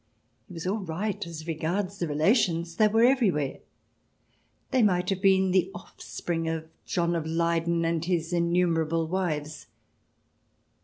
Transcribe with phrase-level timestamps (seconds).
[0.47, 2.75] He was all right as regards the relations.
[2.77, 3.59] They were everywhere.
[4.71, 9.67] They might have been the off spring of John of Leyden and his innumerable wives.